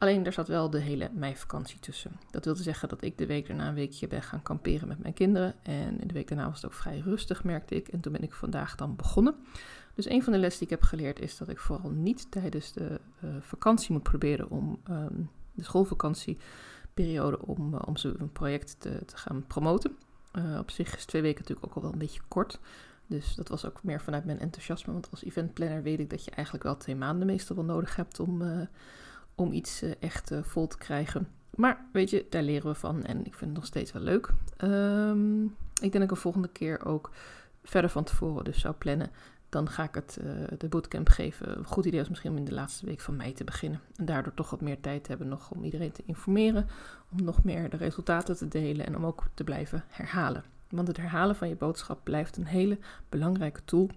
Alleen 0.02 0.26
er 0.26 0.32
zat 0.32 0.48
wel 0.48 0.70
de 0.70 0.78
hele 0.78 1.10
meivakantie 1.14 1.78
tussen. 1.78 2.12
Dat 2.30 2.44
wilde 2.44 2.62
zeggen 2.62 2.88
dat 2.88 3.02
ik 3.02 3.18
de 3.18 3.26
week 3.26 3.46
daarna 3.46 3.68
een 3.68 3.74
weekje 3.74 4.06
ben 4.06 4.22
gaan 4.22 4.42
kamperen 4.42 4.88
met 4.88 4.98
mijn 4.98 5.14
kinderen. 5.14 5.54
En 5.62 5.98
de 6.06 6.12
week 6.12 6.28
daarna 6.28 6.46
was 6.46 6.62
het 6.62 6.64
ook 6.64 6.76
vrij 6.76 6.98
rustig, 6.98 7.44
merkte 7.44 7.74
ik. 7.74 7.88
En 7.88 8.00
toen 8.00 8.12
ben 8.12 8.22
ik 8.22 8.32
vandaag 8.32 8.74
dan 8.74 8.96
begonnen. 8.96 9.34
Dus 9.94 10.08
een 10.08 10.22
van 10.22 10.32
de 10.32 10.38
lessen 10.38 10.58
die 10.66 10.68
ik 10.68 10.80
heb 10.80 10.88
geleerd 10.88 11.20
is 11.20 11.36
dat 11.36 11.48
ik 11.48 11.58
vooral 11.58 11.90
niet 11.90 12.30
tijdens 12.30 12.72
de 12.72 13.00
uh, 13.24 13.30
vakantie 13.40 13.92
moet 13.92 14.02
proberen 14.02 14.50
om 14.50 14.80
um, 14.90 15.30
de 15.52 15.64
schoolvakantieperiode 15.64 17.46
om, 17.46 17.74
uh, 17.74 17.80
om 17.84 17.96
zo'n 17.96 18.30
project 18.32 18.76
te, 18.80 19.04
te, 19.04 19.16
gaan 19.16 19.44
promoten. 19.46 19.96
Uh, 20.32 20.58
op 20.58 20.70
zich 20.70 20.96
is 20.96 21.04
twee 21.04 21.22
weken 21.22 21.40
natuurlijk 21.40 21.66
ook 21.66 21.74
al 21.74 21.82
wel 21.82 21.92
een 21.92 21.98
beetje 21.98 22.20
kort. 22.28 22.60
Dus 23.06 23.34
dat 23.34 23.48
was 23.48 23.66
ook 23.66 23.82
meer 23.82 24.00
vanuit 24.00 24.24
mijn 24.24 24.40
enthousiasme. 24.40 24.92
Want 24.92 25.10
als 25.10 25.24
eventplanner 25.24 25.82
weet 25.82 25.98
ik 25.98 26.10
dat 26.10 26.24
je 26.24 26.30
eigenlijk 26.30 26.64
wel 26.64 26.76
twee 26.76 26.96
maanden 26.96 27.26
meestal 27.26 27.56
wel 27.56 27.64
nodig 27.64 27.96
hebt 27.96 28.20
om 28.20 28.42
om 29.42 29.52
iets 29.52 29.82
uh, 29.82 29.90
echt 30.00 30.30
uh, 30.30 30.38
vol 30.42 30.66
te 30.66 30.78
krijgen. 30.78 31.28
Maar 31.54 31.84
weet 31.92 32.10
je, 32.10 32.26
daar 32.30 32.42
leren 32.42 32.66
we 32.70 32.74
van 32.74 33.04
en 33.04 33.18
ik 33.18 33.34
vind 33.34 33.50
het 33.50 33.52
nog 33.52 33.66
steeds 33.66 33.92
wel 33.92 34.02
leuk. 34.02 34.30
Um, 34.64 35.44
ik 35.74 35.80
denk 35.80 35.92
dat 35.92 36.02
ik 36.02 36.10
een 36.10 36.16
volgende 36.16 36.48
keer 36.48 36.84
ook 36.84 37.10
verder 37.64 37.90
van 37.90 38.04
tevoren 38.04 38.44
dus 38.44 38.60
zou 38.60 38.74
plannen. 38.74 39.10
Dan 39.48 39.68
ga 39.68 39.82
ik 39.82 39.94
het 39.94 40.18
uh, 40.24 40.30
de 40.58 40.68
bootcamp 40.68 41.08
geven. 41.08 41.64
Goed 41.64 41.84
idee 41.84 42.00
is 42.00 42.08
misschien 42.08 42.30
om 42.30 42.36
in 42.36 42.44
de 42.44 42.54
laatste 42.54 42.86
week 42.86 43.00
van 43.00 43.16
mei 43.16 43.32
te 43.32 43.44
beginnen. 43.44 43.80
En 43.96 44.04
daardoor 44.04 44.34
toch 44.34 44.50
wat 44.50 44.60
meer 44.60 44.80
tijd 44.80 45.08
hebben 45.08 45.28
nog 45.28 45.50
om 45.50 45.64
iedereen 45.64 45.92
te 45.92 46.02
informeren. 46.06 46.68
Om 47.10 47.24
nog 47.24 47.44
meer 47.44 47.70
de 47.70 47.76
resultaten 47.76 48.36
te 48.36 48.48
delen 48.48 48.86
en 48.86 48.96
om 48.96 49.06
ook 49.06 49.24
te 49.34 49.44
blijven 49.44 49.84
herhalen. 49.88 50.44
Want 50.68 50.88
het 50.88 50.96
herhalen 50.96 51.36
van 51.36 51.48
je 51.48 51.56
boodschap 51.56 52.00
blijft 52.02 52.36
een 52.36 52.46
hele 52.46 52.78
belangrijke 53.08 53.64
tool 53.64 53.90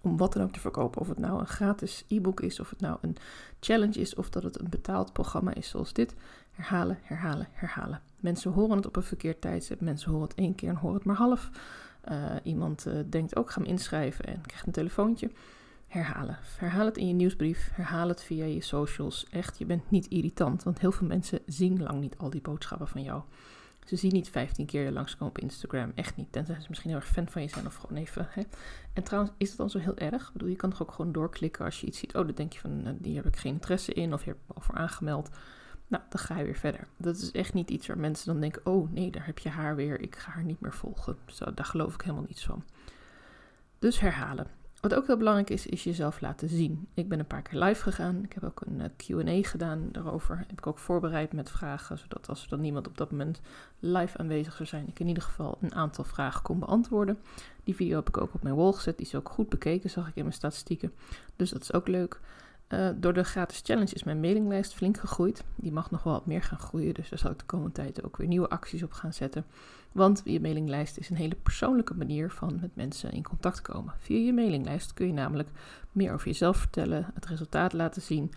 om 0.00 0.16
wat 0.16 0.32
dan 0.32 0.42
ook 0.42 0.52
te 0.52 0.60
verkopen. 0.60 1.00
Of 1.00 1.08
het 1.08 1.18
nou 1.18 1.40
een 1.40 1.46
gratis 1.46 2.04
e-book 2.08 2.40
is, 2.40 2.60
of 2.60 2.70
het 2.70 2.80
nou 2.80 2.98
een 3.00 3.16
challenge 3.60 4.00
is, 4.00 4.14
of 4.14 4.30
dat 4.30 4.42
het 4.42 4.60
een 4.60 4.68
betaald 4.70 5.12
programma 5.12 5.54
is 5.54 5.68
zoals 5.68 5.92
dit. 5.92 6.14
Herhalen, 6.50 6.98
herhalen, 7.02 7.48
herhalen. 7.52 8.00
Mensen 8.16 8.52
horen 8.52 8.76
het 8.76 8.86
op 8.86 8.96
een 8.96 9.02
verkeerd 9.02 9.40
tijdstip. 9.40 9.80
Mensen 9.80 10.10
horen 10.10 10.28
het 10.28 10.36
één 10.36 10.54
keer 10.54 10.68
en 10.68 10.76
horen 10.76 10.96
het 10.96 11.04
maar 11.04 11.16
half. 11.16 11.50
Uh, 12.10 12.34
iemand 12.42 12.86
uh, 12.86 12.94
denkt 13.06 13.36
ook, 13.36 13.50
ga 13.50 13.60
me 13.60 13.66
inschrijven 13.66 14.24
en 14.24 14.40
krijgt 14.46 14.66
een 14.66 14.72
telefoontje. 14.72 15.30
Herhalen. 15.86 16.38
Herhaal 16.56 16.86
het 16.86 16.96
in 16.96 17.06
je 17.06 17.14
nieuwsbrief. 17.14 17.70
Herhaal 17.72 18.08
het 18.08 18.22
via 18.22 18.44
je 18.44 18.60
socials. 18.60 19.26
Echt, 19.30 19.58
je 19.58 19.64
bent 19.64 19.90
niet 19.90 20.06
irritant, 20.06 20.62
want 20.62 20.78
heel 20.78 20.92
veel 20.92 21.06
mensen 21.06 21.38
zien 21.46 21.82
lang 21.82 22.00
niet 22.00 22.18
al 22.18 22.30
die 22.30 22.40
boodschappen 22.40 22.88
van 22.88 23.02
jou. 23.02 23.22
Ze 23.90 23.96
zien 23.96 24.12
niet 24.12 24.28
15 24.28 24.66
keer 24.66 24.90
langskomen 24.90 25.28
op 25.28 25.38
Instagram. 25.38 25.92
Echt 25.94 26.16
niet. 26.16 26.32
Tenzij 26.32 26.60
ze 26.60 26.66
misschien 26.68 26.90
heel 26.90 27.00
erg 27.00 27.08
fan 27.08 27.28
van 27.28 27.42
je 27.42 27.48
zijn 27.48 27.66
of 27.66 27.74
gewoon 27.74 27.98
even. 27.98 28.26
Hè. 28.30 28.42
En 28.92 29.02
trouwens, 29.02 29.32
is 29.36 29.48
het 29.48 29.58
dan 29.58 29.70
zo 29.70 29.78
heel 29.78 29.96
erg? 29.96 30.26
Ik 30.26 30.32
bedoel, 30.32 30.48
je 30.48 30.56
kan 30.56 30.70
toch 30.70 30.82
ook 30.82 30.92
gewoon 30.92 31.12
doorklikken 31.12 31.64
als 31.64 31.80
je 31.80 31.86
iets 31.86 31.98
ziet. 31.98 32.14
Oh, 32.14 32.26
dan 32.26 32.34
denk 32.34 32.52
je 32.52 32.58
van, 32.58 32.96
die 32.98 33.16
heb 33.16 33.26
ik 33.26 33.36
geen 33.36 33.52
interesse 33.52 33.92
in. 33.92 34.12
Of 34.12 34.24
je 34.24 34.30
hebt 34.30 34.42
al 34.46 34.62
voor 34.62 34.74
aangemeld. 34.74 35.30
Nou, 35.86 36.02
dan 36.08 36.20
ga 36.20 36.38
je 36.38 36.44
weer 36.44 36.56
verder. 36.56 36.86
Dat 36.96 37.16
is 37.16 37.30
echt 37.30 37.54
niet 37.54 37.70
iets 37.70 37.86
waar 37.86 37.98
mensen 37.98 38.26
dan 38.26 38.40
denken: 38.40 38.66
oh 38.66 38.92
nee, 38.92 39.10
daar 39.10 39.26
heb 39.26 39.38
je 39.38 39.48
haar 39.48 39.76
weer. 39.76 40.00
Ik 40.00 40.16
ga 40.16 40.30
haar 40.30 40.44
niet 40.44 40.60
meer 40.60 40.74
volgen. 40.74 41.16
Daar 41.54 41.64
geloof 41.64 41.94
ik 41.94 42.00
helemaal 42.00 42.24
niets 42.28 42.44
van. 42.44 42.64
Dus 43.78 44.00
herhalen. 44.00 44.59
Wat 44.80 44.94
ook 44.94 45.06
heel 45.06 45.16
belangrijk 45.16 45.50
is, 45.50 45.66
is 45.66 45.84
jezelf 45.84 46.20
laten 46.20 46.48
zien. 46.48 46.88
Ik 46.94 47.08
ben 47.08 47.18
een 47.18 47.26
paar 47.26 47.42
keer 47.42 47.58
live 47.62 47.82
gegaan. 47.82 48.24
Ik 48.24 48.32
heb 48.32 48.44
ook 48.44 48.62
een 48.66 48.80
uh, 48.80 48.84
QA 48.96 49.48
gedaan 49.48 49.88
daarover. 49.92 50.38
Heb 50.38 50.58
ik 50.58 50.66
ook 50.66 50.78
voorbereid 50.78 51.32
met 51.32 51.50
vragen, 51.50 51.98
zodat 51.98 52.28
als 52.28 52.42
er 52.42 52.48
dan 52.48 52.60
niemand 52.60 52.86
op 52.86 52.96
dat 52.96 53.10
moment 53.10 53.40
live 53.78 54.18
aanwezig 54.18 54.56
zou 54.56 54.68
zijn, 54.68 54.88
ik 54.88 55.00
in 55.00 55.08
ieder 55.08 55.22
geval 55.22 55.58
een 55.60 55.74
aantal 55.74 56.04
vragen 56.04 56.42
kon 56.42 56.58
beantwoorden. 56.58 57.18
Die 57.64 57.74
video 57.74 57.96
heb 57.96 58.08
ik 58.08 58.16
ook 58.16 58.34
op 58.34 58.42
mijn 58.42 58.54
wall 58.54 58.72
gezet. 58.72 58.96
Die 58.96 59.06
is 59.06 59.14
ook 59.14 59.28
goed 59.28 59.48
bekeken, 59.48 59.90
zag 59.90 60.08
ik 60.08 60.16
in 60.16 60.22
mijn 60.22 60.34
statistieken. 60.34 60.92
Dus 61.36 61.50
dat 61.50 61.62
is 61.62 61.72
ook 61.72 61.88
leuk. 61.88 62.20
Uh, 62.74 62.88
door 62.96 63.12
de 63.12 63.24
gratis 63.24 63.60
challenge 63.64 63.94
is 63.94 64.04
mijn 64.04 64.20
mailinglijst 64.20 64.74
flink 64.74 64.98
gegroeid. 64.98 65.44
Die 65.56 65.72
mag 65.72 65.90
nog 65.90 66.02
wel 66.02 66.12
wat 66.12 66.26
meer 66.26 66.42
gaan 66.42 66.58
groeien, 66.58 66.94
dus 66.94 67.08
daar 67.08 67.18
zal 67.18 67.30
ik 67.30 67.38
de 67.38 67.44
komende 67.44 67.72
tijd 67.72 68.04
ook 68.04 68.16
weer 68.16 68.26
nieuwe 68.26 68.48
acties 68.48 68.82
op 68.82 68.92
gaan 68.92 69.12
zetten. 69.12 69.44
Want 69.92 70.22
je 70.24 70.40
mailinglijst 70.40 70.98
is 70.98 71.10
een 71.10 71.16
hele 71.16 71.34
persoonlijke 71.34 71.94
manier 71.94 72.30
van 72.30 72.58
met 72.60 72.76
mensen 72.76 73.12
in 73.12 73.22
contact 73.22 73.62
komen. 73.62 73.94
Via 73.98 74.18
je 74.18 74.32
mailinglijst 74.32 74.94
kun 74.94 75.06
je 75.06 75.12
namelijk 75.12 75.48
meer 75.92 76.12
over 76.12 76.26
jezelf 76.26 76.56
vertellen, 76.56 77.10
het 77.14 77.26
resultaat 77.26 77.72
laten 77.72 78.02
zien. 78.02 78.32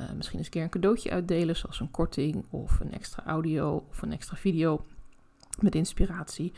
Uh, 0.00 0.12
misschien 0.16 0.38
eens 0.38 0.46
een 0.46 0.52
keer 0.52 0.62
een 0.62 0.70
cadeautje 0.70 1.10
uitdelen, 1.10 1.56
zoals 1.56 1.80
een 1.80 1.90
korting 1.90 2.44
of 2.50 2.80
een 2.80 2.92
extra 2.92 3.24
audio 3.24 3.86
of 3.90 4.02
een 4.02 4.12
extra 4.12 4.36
video 4.36 4.86
met 5.60 5.74
inspiratie. 5.74 6.52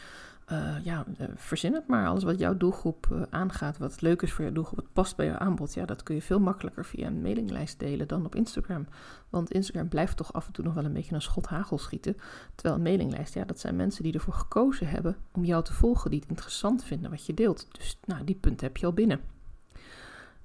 Uh, 0.53 0.85
ja, 0.85 1.05
uh, 1.21 1.27
verzin 1.35 1.75
het 1.75 1.87
maar. 1.87 2.07
Alles 2.07 2.23
wat 2.25 2.39
jouw 2.39 2.57
doelgroep 2.57 3.09
uh, 3.13 3.23
aangaat, 3.31 3.79
wat 3.79 4.01
leuk 4.01 4.23
is 4.23 4.33
voor 4.33 4.45
jouw 4.45 4.53
doelgroep, 4.53 4.77
wat 4.79 4.93
past 4.93 5.17
bij 5.17 5.27
jouw 5.27 5.37
aanbod, 5.37 5.75
ja, 5.75 5.85
dat 5.85 6.03
kun 6.03 6.15
je 6.15 6.23
veel 6.23 6.41
makkelijker 6.41 6.85
via 6.85 7.07
een 7.07 7.21
mailinglijst 7.21 7.79
delen 7.79 8.09
dan 8.09 8.25
op 8.25 8.35
Instagram. 8.35 8.87
Want 9.29 9.53
Instagram 9.53 9.89
blijft 9.89 10.17
toch 10.17 10.33
af 10.33 10.47
en 10.47 10.53
toe 10.53 10.65
nog 10.65 10.75
wel 10.75 10.85
een 10.85 10.93
beetje 10.93 11.15
een 11.15 11.23
schot 11.23 11.47
hagel 11.47 11.79
schieten. 11.79 12.17
Terwijl 12.55 12.77
een 12.77 12.83
mailinglijst, 12.83 13.35
ja, 13.35 13.45
dat 13.45 13.61
zijn 13.61 13.77
mensen 13.77 14.03
die 14.03 14.13
ervoor 14.13 14.35
gekozen 14.35 14.89
hebben 14.89 15.17
om 15.33 15.45
jou 15.45 15.65
te 15.65 15.73
volgen, 15.73 16.11
die 16.11 16.21
het 16.21 16.29
interessant 16.29 16.85
vinden 16.85 17.11
wat 17.11 17.27
je 17.27 17.35
deelt. 17.35 17.69
Dus, 17.73 17.99
nou, 18.05 18.25
die 18.25 18.37
punten 18.37 18.67
heb 18.67 18.77
je 18.77 18.87
al 18.87 18.93
binnen. 18.93 19.21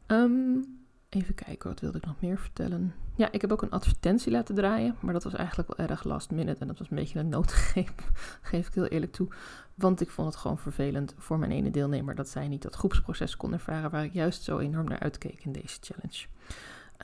Um, 0.08 0.66
Even 1.14 1.36
kijken, 1.36 1.70
wat 1.70 1.80
wilde 1.80 1.98
ik 1.98 2.06
nog 2.06 2.22
meer 2.22 2.38
vertellen? 2.38 2.94
Ja, 3.16 3.32
ik 3.32 3.42
heb 3.42 3.52
ook 3.52 3.62
een 3.62 3.70
advertentie 3.70 4.32
laten 4.32 4.56
draaien, 4.56 4.96
maar 5.00 5.14
dat 5.14 5.24
was 5.24 5.34
eigenlijk 5.34 5.78
wel 5.78 5.88
erg 5.88 6.04
last 6.04 6.32
minute 6.32 6.62
en 6.62 6.68
dat 6.68 6.78
was 6.78 6.90
een 6.90 6.96
beetje 6.96 7.20
een 7.20 7.30
noodgreep, 7.30 8.02
geef 8.42 8.68
ik 8.68 8.74
heel 8.74 8.86
eerlijk 8.86 9.12
toe. 9.12 9.28
Want 9.76 10.02
ik 10.02 10.10
vond 10.10 10.28
het 10.28 10.38
gewoon 10.38 10.58
vervelend 10.58 11.14
voor 11.18 11.40
mijn 11.40 11.52
ene 11.52 11.72
deelnemer 11.72 12.16
dat 12.16 12.30
zij 12.30 12.48
niet 12.48 12.62
dat 12.62 12.76
groepsproces 12.76 13.38
kon 13.38 13.54
ervaren 13.54 13.90
waar 13.92 14.04
ik 14.04 14.14
juist 14.14 14.44
zo 14.44 14.58
enorm 14.58 14.88
naar 14.88 15.00
uitkeek 15.00 15.46
in 15.46 15.52
deze 15.52 15.78
challenge. 15.82 16.26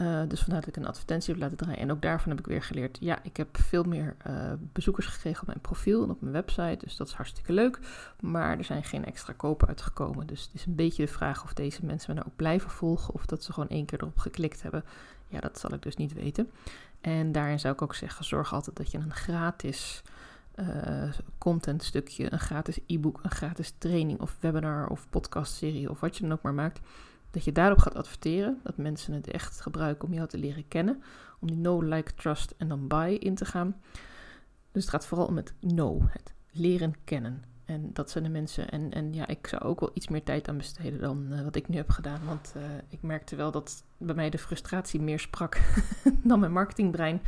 Uh, 0.01 0.21
dus 0.29 0.39
vandaar 0.39 0.59
dat 0.59 0.69
ik 0.69 0.75
een 0.75 0.87
advertentie 0.87 1.33
heb 1.33 1.41
laten 1.41 1.57
draaien. 1.57 1.79
En 1.79 1.91
ook 1.91 2.01
daarvan 2.01 2.29
heb 2.29 2.39
ik 2.39 2.45
weer 2.45 2.63
geleerd. 2.63 2.97
Ja, 3.01 3.19
ik 3.23 3.37
heb 3.37 3.57
veel 3.57 3.83
meer 3.83 4.15
uh, 4.27 4.51
bezoekers 4.73 5.05
gekregen 5.05 5.41
op 5.41 5.47
mijn 5.47 5.59
profiel 5.59 6.03
en 6.03 6.09
op 6.09 6.21
mijn 6.21 6.33
website. 6.33 6.77
Dus 6.77 6.95
dat 6.95 7.07
is 7.07 7.13
hartstikke 7.13 7.53
leuk. 7.53 7.79
Maar 8.19 8.57
er 8.57 8.63
zijn 8.63 8.83
geen 8.83 9.05
extra 9.05 9.33
kopen 9.33 9.67
uitgekomen. 9.67 10.27
Dus 10.27 10.43
het 10.43 10.53
is 10.53 10.65
een 10.65 10.75
beetje 10.75 11.05
de 11.05 11.11
vraag 11.11 11.43
of 11.43 11.53
deze 11.53 11.85
mensen 11.85 12.09
me 12.09 12.15
nou 12.15 12.27
ook 12.31 12.35
blijven 12.35 12.69
volgen. 12.69 13.13
Of 13.13 13.25
dat 13.25 13.43
ze 13.43 13.53
gewoon 13.53 13.69
één 13.69 13.85
keer 13.85 14.01
erop 14.01 14.17
geklikt 14.17 14.61
hebben. 14.61 14.83
Ja, 15.27 15.39
dat 15.39 15.59
zal 15.59 15.73
ik 15.73 15.81
dus 15.81 15.95
niet 15.95 16.13
weten. 16.13 16.51
En 17.01 17.31
daarin 17.31 17.59
zou 17.59 17.73
ik 17.73 17.81
ook 17.81 17.95
zeggen: 17.95 18.25
zorg 18.25 18.53
altijd 18.53 18.75
dat 18.75 18.91
je 18.91 18.97
een 18.97 19.13
gratis 19.13 20.01
uh, 20.59 21.09
content 21.37 21.83
stukje, 21.83 22.33
een 22.33 22.39
gratis 22.39 22.79
e-book, 22.87 23.19
een 23.23 23.31
gratis 23.31 23.73
training 23.77 24.21
of 24.21 24.37
webinar 24.39 24.87
of 24.87 25.09
podcastserie 25.09 25.89
of 25.89 25.99
wat 25.99 26.15
je 26.15 26.21
dan 26.21 26.31
ook 26.31 26.41
maar 26.41 26.53
maakt, 26.53 26.79
dat 27.31 27.43
je 27.43 27.51
daarop 27.51 27.77
gaat 27.77 27.95
adverteren, 27.95 28.59
dat 28.63 28.77
mensen 28.77 29.13
het 29.13 29.27
echt 29.27 29.61
gebruiken 29.61 30.07
om 30.07 30.13
jou 30.13 30.27
te 30.27 30.37
leren 30.37 30.67
kennen, 30.67 31.03
om 31.39 31.47
die 31.47 31.57
know, 31.57 31.83
like, 31.83 32.13
trust 32.13 32.53
en 32.57 32.67
dan 32.67 32.87
buy 32.87 33.13
in 33.13 33.35
te 33.35 33.45
gaan. 33.45 33.75
Dus 34.71 34.81
het 34.83 34.91
gaat 34.91 35.05
vooral 35.05 35.27
om 35.27 35.35
het 35.35 35.53
know, 35.59 36.01
het 36.09 36.33
leren 36.51 36.95
kennen. 37.03 37.43
En 37.69 37.89
dat 37.93 38.09
zijn 38.09 38.23
de 38.23 38.29
mensen. 38.29 38.69
En, 38.69 38.93
en 38.93 39.13
ja, 39.13 39.27
ik 39.27 39.47
zou 39.47 39.63
ook 39.63 39.79
wel 39.79 39.91
iets 39.93 40.07
meer 40.07 40.23
tijd 40.23 40.47
aan 40.47 40.57
besteden 40.57 40.99
dan 40.99 41.27
uh, 41.31 41.41
wat 41.41 41.55
ik 41.55 41.67
nu 41.67 41.75
heb 41.75 41.89
gedaan. 41.89 42.19
Want 42.25 42.53
uh, 42.57 42.63
ik 42.89 43.01
merkte 43.01 43.35
wel 43.35 43.51
dat 43.51 43.83
bij 43.97 44.15
mij 44.15 44.29
de 44.29 44.37
frustratie 44.37 45.01
meer 45.01 45.19
sprak 45.19 45.61
dan 46.23 46.39
mijn 46.39 46.51
marketingbrein. 46.51 47.21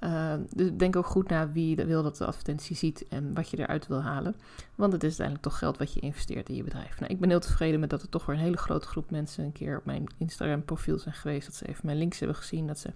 Uh, 0.00 0.34
dus 0.54 0.70
denk 0.76 0.96
ook 0.96 1.06
goed 1.06 1.28
naar 1.28 1.52
wie 1.52 1.76
wil 1.76 2.02
dat 2.02 2.16
de 2.16 2.26
advertentie 2.26 2.76
ziet 2.76 3.08
en 3.08 3.34
wat 3.34 3.50
je 3.50 3.58
eruit 3.58 3.86
wil 3.86 4.02
halen. 4.02 4.34
Want 4.74 4.92
het 4.92 5.02
is 5.02 5.08
uiteindelijk 5.08 5.46
toch 5.46 5.58
geld 5.58 5.78
wat 5.78 5.92
je 5.92 6.00
investeert 6.00 6.48
in 6.48 6.54
je 6.54 6.62
bedrijf. 6.62 7.00
Nou, 7.00 7.12
ik 7.12 7.20
ben 7.20 7.28
heel 7.28 7.40
tevreden 7.40 7.80
met 7.80 7.90
dat 7.90 8.02
er 8.02 8.08
toch 8.08 8.26
weer 8.26 8.36
een 8.36 8.42
hele 8.42 8.56
grote 8.56 8.86
groep 8.86 9.10
mensen 9.10 9.44
een 9.44 9.52
keer 9.52 9.78
op 9.78 9.84
mijn 9.84 10.06
Instagram 10.18 10.64
profiel 10.64 10.98
zijn 10.98 11.14
geweest. 11.14 11.46
Dat 11.46 11.54
ze 11.54 11.68
even 11.68 11.86
mijn 11.86 11.98
links 11.98 12.18
hebben 12.18 12.36
gezien. 12.36 12.66
Dat 12.66 12.78
ze 12.78 12.90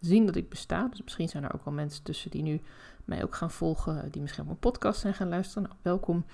zien 0.00 0.26
dat 0.26 0.36
ik 0.36 0.48
besta. 0.48 0.88
Dus 0.88 1.02
misschien 1.02 1.28
zijn 1.28 1.44
er 1.44 1.54
ook 1.54 1.64
wel 1.64 1.74
mensen 1.74 2.02
tussen 2.02 2.30
die 2.30 2.42
nu 2.42 2.60
mij 3.04 3.22
ook 3.22 3.34
gaan 3.34 3.50
volgen, 3.50 4.10
die 4.10 4.20
misschien 4.20 4.42
op 4.42 4.48
mijn 4.48 4.60
podcast 4.60 5.00
zijn 5.00 5.14
gaan 5.14 5.28
luisteren. 5.28 5.62
Nou, 5.62 5.74
welkom. 5.82 6.24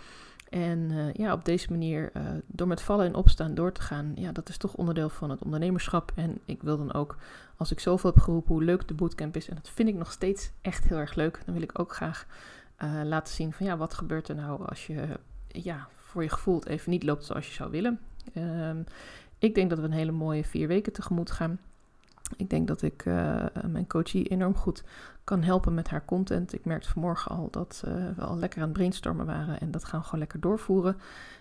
En 0.51 0.79
uh, 0.91 1.13
ja, 1.13 1.33
op 1.33 1.45
deze 1.45 1.71
manier, 1.71 2.11
uh, 2.17 2.23
door 2.47 2.67
met 2.67 2.83
vallen 2.83 3.07
en 3.07 3.15
opstaan 3.15 3.55
door 3.55 3.73
te 3.73 3.81
gaan, 3.81 4.13
ja, 4.15 4.33
dat 4.33 4.49
is 4.49 4.57
toch 4.57 4.75
onderdeel 4.75 5.09
van 5.09 5.31
het 5.31 5.43
ondernemerschap. 5.43 6.13
En 6.15 6.39
ik 6.45 6.63
wil 6.63 6.77
dan 6.77 6.93
ook, 6.93 7.17
als 7.57 7.71
ik 7.71 7.81
zoveel 7.81 8.11
heb 8.11 8.23
geroepen 8.23 8.55
hoe 8.55 8.65
leuk 8.65 8.89
de 8.89 8.95
bootcamp 8.95 9.37
is, 9.37 9.49
en 9.49 9.55
dat 9.55 9.71
vind 9.71 9.89
ik 9.89 9.95
nog 9.95 10.13
steeds 10.13 10.51
echt 10.61 10.85
heel 10.85 10.97
erg 10.97 11.15
leuk, 11.15 11.43
dan 11.45 11.55
wil 11.55 11.63
ik 11.63 11.79
ook 11.79 11.95
graag 11.95 12.27
laten 13.05 13.35
zien 13.35 13.53
van 13.53 13.67
ja, 13.67 13.77
wat 13.77 13.95
gebeurt 13.95 14.29
er 14.29 14.35
nou 14.35 14.67
als 14.67 14.87
je 14.87 15.19
ja, 15.49 15.89
voor 15.97 16.23
je 16.23 16.29
gevoel 16.29 16.55
het 16.55 16.67
even 16.67 16.91
niet 16.91 17.03
loopt 17.03 17.25
zoals 17.25 17.47
je 17.47 17.53
zou 17.53 17.71
willen. 17.71 18.01
Um, 18.37 18.85
ik 19.39 19.55
denk 19.55 19.71
dat 19.71 19.79
we 19.79 19.85
een 19.85 19.93
hele 19.93 20.13
mooie 20.13 20.45
vier 20.45 20.69
weken 20.69 20.93
tegemoet 20.93 21.31
gaan. 21.31 21.61
Ik 22.37 22.51
denk 22.51 22.69
dat 22.69 22.83
ik 22.83 23.05
uh, 23.05 23.45
mijn 23.67 23.87
coachie 23.87 24.29
enorm 24.29 24.55
goed 24.55 24.83
kan 25.25 25.43
helpen 25.43 25.75
met 25.75 25.89
haar 25.89 26.05
content. 26.05 26.55
Ik 26.55 26.65
merkte 26.65 26.89
vanmorgen 26.89 27.31
al 27.31 27.49
dat 27.51 27.83
uh, 27.87 27.95
we 28.17 28.25
al 28.25 28.39
lekker 28.39 28.61
aan 28.61 28.69
het 28.69 28.77
brainstormen 28.77 29.27
waren 29.27 29.61
en 29.61 29.71
dat 29.71 29.85
gaan 29.85 29.99
we 29.99 30.05
gewoon 30.05 30.21
lekker 30.21 30.41
doorvoeren. 30.41 30.97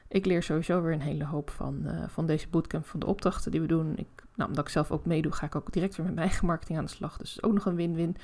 Ik 0.08 0.26
leer 0.26 0.44
sowieso 0.44 0.82
weer 0.82 0.94
een 0.94 1.02
hele 1.02 1.26
hoop 1.26 1.50
van, 1.50 1.82
uh, 1.86 2.04
van 2.08 2.26
deze 2.26 2.48
bootcamp, 2.50 2.86
van 2.86 3.00
de 3.00 3.06
opdrachten 3.06 3.52
die 3.52 3.62
we 3.62 3.68
doen. 3.68 3.94
Ik, 3.98 4.08
nou, 4.36 4.50
omdat 4.50 4.66
ik 4.66 4.72
zelf 4.72 4.92
ook 4.92 5.06
meedoe, 5.06 5.32
ga 5.32 5.46
ik 5.46 5.56
ook 5.56 5.72
direct 5.72 5.96
weer 5.96 6.06
met 6.06 6.16
mijn 6.16 6.28
eigen 6.28 6.48
marketing 6.48 6.78
aan 6.78 6.86
de 6.86 6.92
slag. 6.92 7.18
Dus 7.18 7.30
het 7.34 7.38
is 7.38 7.44
ook 7.44 7.54
nog 7.54 7.66
een 7.66 7.76
win-win. 7.76 8.18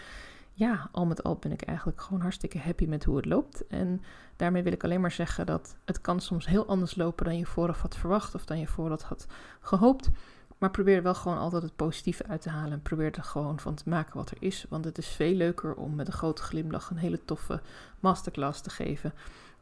Ja, 0.54 0.90
al 0.92 1.06
met 1.06 1.24
al 1.24 1.36
ben 1.36 1.52
ik 1.52 1.62
eigenlijk 1.62 2.02
gewoon 2.02 2.22
hartstikke 2.22 2.60
happy 2.60 2.86
met 2.86 3.04
hoe 3.04 3.16
het 3.16 3.26
loopt. 3.26 3.68
En 3.68 4.02
daarmee 4.36 4.64
wil 4.64 4.72
ik 4.72 4.84
alleen 4.84 5.02
maar 5.02 5.12
zeggen 5.12 5.46
dat 5.46 5.76
het 5.86 6.02
kan 6.02 6.20
soms 6.20 6.48
heel 6.48 6.66
anders 6.66 6.96
lopen 6.96 7.26
dan 7.26 7.38
je 7.38 7.46
vooraf 7.46 7.82
had 7.82 7.96
verwacht 7.96 8.36
of 8.36 8.46
dan 8.46 8.60
je 8.60 8.68
vooraf 8.68 9.02
had 9.02 9.28
gehoopt. 9.60 10.10
Maar 10.60 10.72
probeer 10.72 10.96
er 10.96 11.04
wel 11.04 11.16
gewoon 11.16 11.38
altijd 11.38 11.64
het 11.64 11.76
positieve 11.76 12.26
uit 12.28 12.42
te 12.42 12.50
halen. 12.50 12.72
En 12.72 12.82
probeer 12.82 13.12
er 13.12 13.24
gewoon 13.24 13.60
van 13.60 13.76
te 13.76 13.90
maken 13.90 14.18
wat 14.18 14.32
er 14.32 14.38
is. 14.40 14.66
Want 14.70 14.86
het 14.86 14.98
is 14.98 15.08
veel 15.08 15.34
leuker 15.34 15.76
om 15.76 15.96
met 15.96 16.08
een 16.08 16.14
grote 16.14 16.42
glimlach 16.42 16.90
een 16.90 16.98
hele 16.98 17.26
toffe 17.26 17.62
masterclass 18.00 18.62
te 18.62 18.70
geven. 18.70 19.14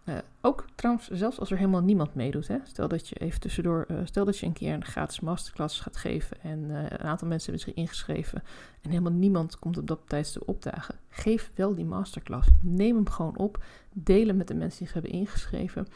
Uh, 0.05 0.17
ook 0.41 0.65
trouwens, 0.75 1.07
zelfs 1.07 1.39
als 1.39 1.51
er 1.51 1.57
helemaal 1.57 1.81
niemand 1.81 2.15
meedoet. 2.15 2.47
Hè? 2.47 2.57
Stel 2.63 2.87
dat 2.87 3.07
je 3.07 3.15
even 3.15 3.39
tussendoor, 3.39 3.85
uh, 3.91 3.97
stel 4.03 4.25
dat 4.25 4.37
je 4.37 4.45
een 4.45 4.53
keer 4.53 4.73
een 4.73 4.85
gratis 4.85 5.19
masterclass 5.19 5.79
gaat 5.79 5.97
geven. 5.97 6.41
En 6.41 6.59
uh, 6.59 6.83
een 6.83 6.99
aantal 6.99 7.27
mensen 7.27 7.51
hebben 7.51 7.73
zich 7.73 7.83
ingeschreven. 7.83 8.43
En 8.81 8.89
helemaal 8.89 9.11
niemand 9.11 9.59
komt 9.59 9.77
op 9.77 9.87
dat 9.87 9.99
tijdstip 10.07 10.47
opdagen. 10.47 10.95
Geef 11.09 11.51
wel 11.55 11.75
die 11.75 11.85
masterclass. 11.85 12.49
Neem 12.61 12.95
hem 12.95 13.09
gewoon 13.09 13.37
op. 13.37 13.63
Deel 13.93 14.27
hem 14.27 14.37
met 14.37 14.47
de 14.47 14.53
mensen 14.53 14.77
die 14.77 14.87
zich 14.87 15.01
hebben 15.01 15.11
ingeschreven. 15.19 15.87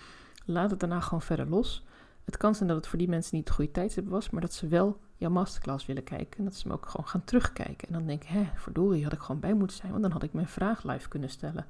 Laat 0.45 0.71
het 0.71 0.79
daarna 0.79 0.99
gewoon 0.99 1.21
verder 1.21 1.49
los. 1.49 1.83
Het 2.31 2.39
kan 2.39 2.55
zijn 2.55 2.67
dat 2.67 2.77
het 2.77 2.87
voor 2.87 2.97
die 2.97 3.09
mensen 3.09 3.35
niet 3.35 3.45
de 3.47 3.53
goede 3.53 3.71
tijdstip 3.71 4.09
was, 4.09 4.29
maar 4.29 4.41
dat 4.41 4.53
ze 4.53 4.67
wel 4.67 4.99
jouw 5.17 5.29
masterclass 5.29 5.85
willen 5.85 6.03
kijken. 6.03 6.37
En 6.37 6.43
dat 6.43 6.55
ze 6.55 6.67
hem 6.67 6.77
ook 6.77 6.85
gewoon 6.85 7.07
gaan 7.07 7.23
terugkijken. 7.23 7.87
En 7.87 7.93
dan 7.93 8.05
denk 8.05 8.23
ik, 8.23 8.29
hè, 8.29 8.43
verdorie, 8.55 9.03
had 9.03 9.13
ik 9.13 9.19
gewoon 9.19 9.41
bij 9.41 9.53
moeten 9.53 9.77
zijn, 9.77 9.91
want 9.91 10.03
dan 10.03 10.11
had 10.11 10.23
ik 10.23 10.33
mijn 10.33 10.47
vraag 10.47 10.83
live 10.83 11.07
kunnen 11.07 11.29
stellen. 11.29 11.65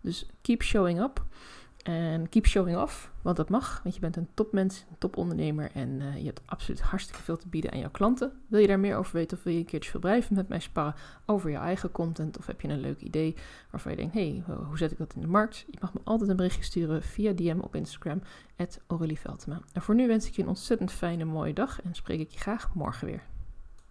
Dus 0.00 0.26
keep 0.42 0.62
showing 0.62 1.00
up. 1.00 1.24
En 1.86 2.28
keep 2.28 2.46
showing 2.46 2.76
off, 2.76 3.12
want 3.22 3.36
dat 3.36 3.48
mag. 3.48 3.80
Want 3.82 3.94
je 3.94 4.00
bent 4.00 4.16
een 4.16 4.28
topmens, 4.34 4.84
een 4.90 4.98
topondernemer 4.98 5.70
en 5.74 5.88
uh, 5.88 6.16
je 6.16 6.24
hebt 6.24 6.40
absoluut 6.46 6.80
hartstikke 6.80 7.22
veel 7.22 7.36
te 7.36 7.48
bieden 7.48 7.72
aan 7.72 7.78
jouw 7.78 7.90
klanten. 7.90 8.32
Wil 8.46 8.60
je 8.60 8.66
daar 8.66 8.80
meer 8.80 8.96
over 8.96 9.16
weten 9.16 9.36
of 9.36 9.42
wil 9.42 9.52
je 9.52 9.58
een 9.58 9.64
keertje 9.64 9.90
verblijven 9.90 10.34
met 10.34 10.48
mij 10.48 10.60
sparren 10.60 10.94
over 11.26 11.50
je 11.50 11.56
eigen 11.56 11.90
content? 11.90 12.38
Of 12.38 12.46
heb 12.46 12.60
je 12.60 12.68
een 12.68 12.80
leuk 12.80 13.00
idee 13.00 13.34
waarvan 13.70 13.90
je 13.90 13.96
denkt, 13.96 14.14
hey, 14.14 14.42
hoe 14.46 14.78
zet 14.78 14.92
ik 14.92 14.98
dat 14.98 15.14
in 15.14 15.20
de 15.20 15.26
markt? 15.26 15.64
Je 15.70 15.78
mag 15.80 15.94
me 15.94 16.00
altijd 16.04 16.30
een 16.30 16.36
berichtje 16.36 16.62
sturen 16.62 17.02
via 17.02 17.32
DM 17.32 17.58
op 17.60 17.74
Instagram, 17.74 18.22
Aurelie 18.86 19.18
En 19.72 19.82
voor 19.82 19.94
nu 19.94 20.06
wens 20.06 20.26
ik 20.26 20.36
je 20.36 20.42
een 20.42 20.48
ontzettend 20.48 20.92
fijne, 20.92 21.24
mooie 21.24 21.52
dag 21.52 21.82
en 21.82 21.94
spreek 21.94 22.20
ik 22.20 22.30
je 22.30 22.38
graag 22.38 22.74
morgen 22.74 23.06
weer. 23.06 23.22